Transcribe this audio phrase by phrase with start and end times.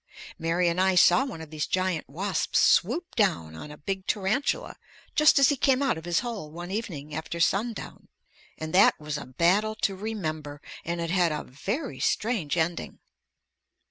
[0.39, 4.77] Mary and I saw one of these giant wasps swoop down on a big tarantula
[5.13, 8.07] just as he came out of his hole one evening after sundown,
[8.57, 12.97] and that was a battle to remember, and it had a very strange ending.